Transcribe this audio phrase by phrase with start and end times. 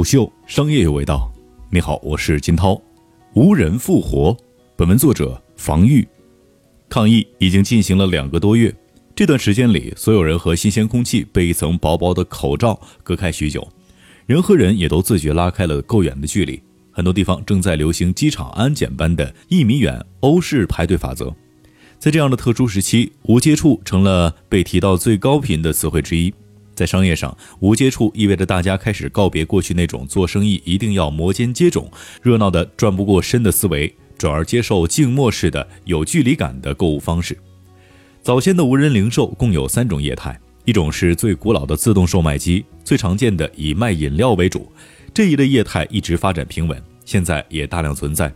[0.00, 1.30] 虎嗅商业有味道。
[1.68, 2.80] 你好，我是金涛。
[3.34, 4.34] 无人复活。
[4.74, 6.08] 本文作者防御。
[6.88, 8.74] 抗疫已经进行了两个多月，
[9.14, 13.68] 这段时间里，所有人和新鲜空气被一层薄薄的口罩隔开许久，
[14.24, 16.58] 人和人也都自觉拉开了够远的距离。
[16.90, 21.30] 很多地方正在流行机场安检般的一米远欧式排队法则。
[21.98, 26.32] 在这样的特殊时期，无接触成了被提到最高频的词汇之一。
[26.80, 31.86] 在商业上，无接触意味着大家开始告别过去那种做生意一定要摩肩接踵、
[32.22, 37.36] 热闹的转不过身的思维，转而接受静默式的有距离感的购物方式。
[38.22, 44.72] 早先的无人零售共有三种业态：一种是最古老的自动售卖机，最常见的以卖饮料为主，
[45.12, 48.30] 这一类业态一直发展平稳，现在也大量存在；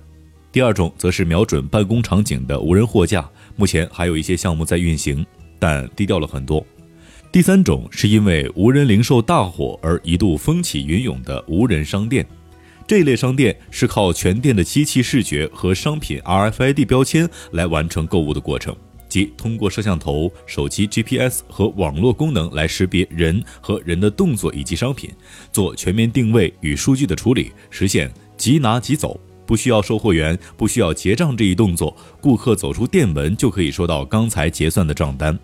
[0.53, 3.27] 第二种则是瞄准办公场景的无人货架，
[3.57, 5.25] 目前还有一些项目在运行，
[5.59, 6.63] 但低调了很多。
[7.35, 12.25] 第三种是因为无人零售大火而一度风起云涌的无人商店，
[12.87, 18.73] 这类商店是靠全店的机器视觉和商品 RFID 标签来完成购物的过程，
[19.09, 25.11] 即通过摄像头、手机 GPS 和网络功能来识别人和人的动作以及商品，
[25.51, 35.37] 做全面定位与数据的处理，实现即拿即走，不需要售货员，不需要结账这一动作，顾客走出店门就可以收到刚才结算的账单。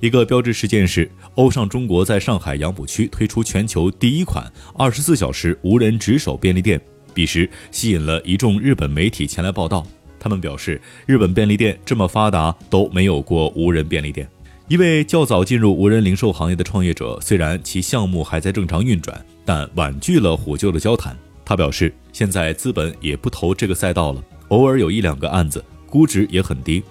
[0.00, 6.80] 一个标志事件是，欧尚中国在上海杨浦区推出全球第一款二十四小时无人值守便利店，
[7.12, 9.86] 彼时吸引了一众日本媒体前来报道。
[10.18, 14.26] 他们表示，日本便利店这么发达都没有过无人便利店。
[14.68, 21.14] 一位较早进入无人零售行业的创业者，虽然其项目还在正常运转，但婉拒了虎舅的交谈。
[21.44, 26.82] 他表示，现在资本也不投这个赛道了，偶尔有一两个案子，估值也很低。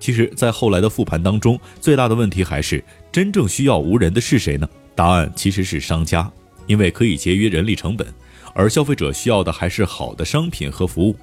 [0.00, 4.68] 其实，在后来的复盘当中，最大的问题还是真正需要无人的是谁呢？
[4.94, 6.28] 答案其实是商家，
[6.66, 8.06] 因为可以节约人力成本，
[8.54, 11.14] 而消费者需要的还是好的商品和服务。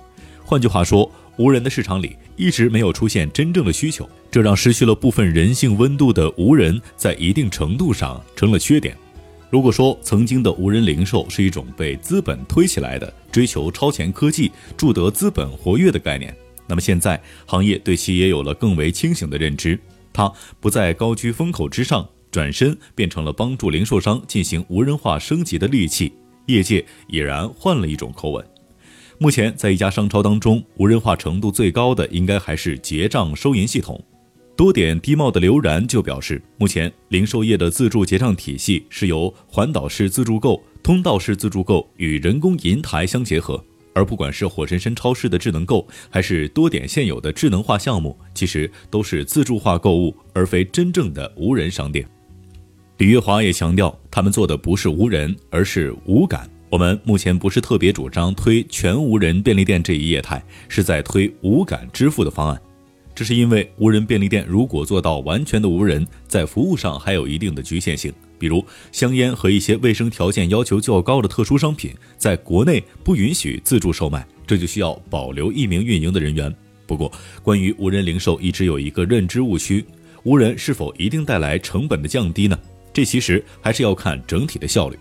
[0.45, 8.95] 换句话说，无人的市场里一直没有出现真正的需求，这让失去了部分人性温度的无人，在一定程度上成了缺点。
[9.49, 16.35] 如果说曾经的无人零售是一种被资本推起来的、追求超前科技、助得资本活跃的概念。
[16.67, 19.79] 那么现在，行业对其也有了更为清醒的认知，
[20.11, 26.13] 它不再高居风口之上，转身变成了帮助零售商进行无人化升级的利器。
[26.47, 28.45] 业界已然换了一种口吻。
[29.17, 34.01] 目前，在一家商超当中，无人化程度最高的应该还是结账收银系统。
[34.55, 43.63] 多点低帽的刘然就表示，目前零售业的自助结账体系是由环岛式自助购、通道式自助购与人工银台相结合。
[43.97, 52.07] 而不管是火神山超市的智能购，还是多点现有的智能化项目，其实都是自助化购物，而非真正的无人商店。
[52.99, 56.47] 李月华也强调，他们做的不是无人，而是无感。
[56.69, 62.61] 我们目前不是特别主张推全无人便利店这一业态，是在推无感支付的方案。
[63.15, 68.13] 这是因为无人便利店如果做到完全的无人，在服务上还有一定的局限性。
[68.39, 76.53] 比如香烟和一些卫生条件要求较高的特殊商品，在国内不允许自助售卖，这就需要保留一名运营的人员。
[76.85, 77.11] 不过，
[77.43, 79.85] 关于无人零售一直有一个认知误区：
[80.23, 82.57] 无人是否一定带来成本的降低呢？
[82.93, 84.97] 这其实还是要看整体的效率。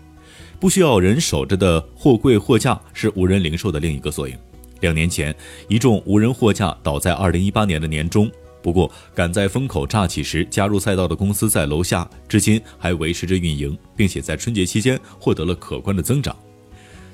[0.59, 4.35] 不需要人守着的货柜货架是无人零售的另一个缩影。
[4.81, 5.35] 两年前，
[5.67, 8.29] 一众无人货架倒在二零一八年的年中。
[8.61, 16.35] 不过，赶在风口乍起时加入赛道的公司在楼下，至今还维持着运营，并且在春节期间获得了可观的增长。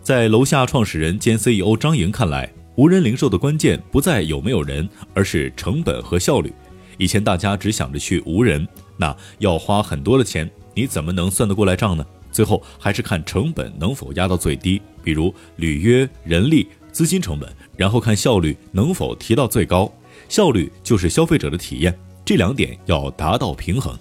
[0.01, 6.51] 在楼下创始人兼 CEO 张莹看来，无人零售的关键不在有没有人，而是成本和效率。
[6.97, 8.67] 以前大家只想着去无人，
[8.97, 12.05] 那要花很多的钱，你怎么能算得过来账呢？
[12.31, 19.91] 最后还是看成本能否压到最低，比如履约、人力、资金成本，然后看效率能否提到最高。
[20.33, 21.95] 效率就是消费者的体验，
[22.25, 23.95] 这两点要达到平衡。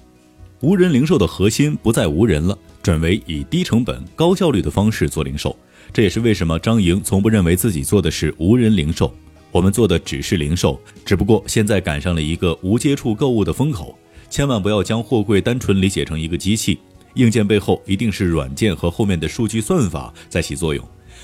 [0.63, 5.55] 无人零售的核心不在无人了，转为以低成本、高效率的方式做零售。
[5.93, 9.15] 这也是为什么张莹从不认为自己做的是无人零售，
[9.51, 13.95] 我们做的只是零售，只不过现在赶上了一个无接触购物的风口。
[14.31, 16.79] 千万不要将货柜单纯理解成一个机器，
[17.17, 20.83] 硬件背后一定是软件和后面的数据算法在起作用。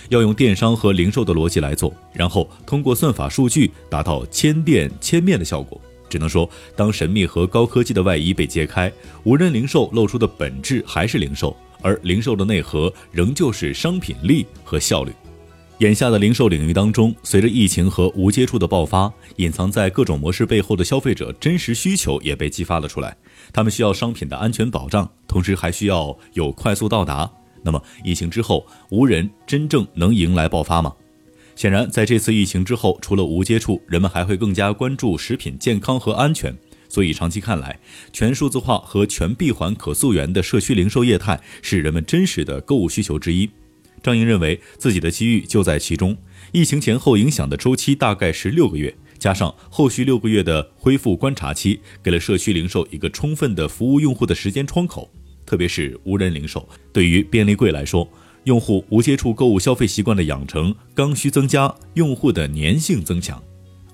[0.09, 5.81] 要用电商和零售的逻辑来做，然后通过算法数据达到千店千面的效果。
[6.09, 8.91] 只能说，当神秘和高科技的外衣被揭开，
[9.25, 15.13] 无人零售露出的本质还是零售，而零售的内核仍旧是商品力和效率。
[15.81, 23.17] 眼下的零售领域当中，随着疫情和无接触的爆发，隐藏在各种模式背后的消费者真实需求也被激发了出来。
[23.53, 27.31] 他们需要商品的安全保障，同时还需要有快速到达。
[27.69, 30.95] 那么疫情之后，无人真正能迎来爆发吗？
[31.55, 36.57] 显然，在这次疫情之后，除了无接触，人们还会更加关注食品健康和安全。
[36.89, 37.79] 所以，长期看来，
[38.11, 43.51] 全数字化和全闭环可溯源的社区零售业态是人们真实的购物需求之一。
[44.03, 46.17] 张莹认为，自己的机遇就在其中。
[46.53, 55.11] 疫情前后影响的周期大概是六个月，加上后续六个月的恢复观察期，给了社区零售一个充分的服务用户的时间窗口。
[55.49, 58.07] 特别是无人零售，对于便利柜来说。
[58.45, 63.43] 用户无接触购物消费习惯的养成刚需增加，用户的粘性增强，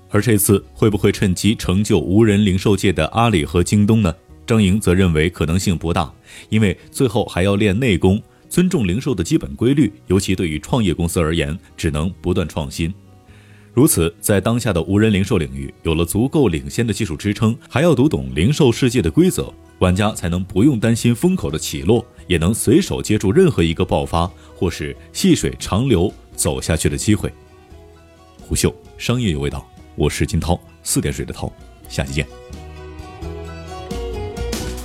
[0.09, 4.13] 而这次会不会趁机成就无人零售界的阿里和京东呢？
[4.45, 6.13] 张莹则认为可能性不大，
[6.49, 12.93] 因为最后还要练内功，尊重零售的基本规律，尤其对于创业公司而言，只能不断创新。
[13.75, 27.29] 如此，在当下的无人零售领域，有了足够领先的技术支撑，还要读懂零售世界的规则，玩家才能不用担心风口的起落，也能随手接住任何一个爆发或是细水长流走下去的机会。
[28.39, 31.51] 虎嗅商业有味道，我是金涛，四点水的涛，
[31.89, 32.25] 下期见。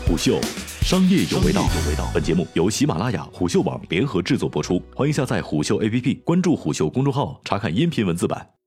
[0.05, 0.41] 虎嗅
[0.83, 1.65] 商业有味道，
[2.13, 8.60] 本节目由喜马拉雅、虎嗅网联合制作播出，欢迎下载虎嗅 APP，关注虎嗅公众号，查看音频文字版。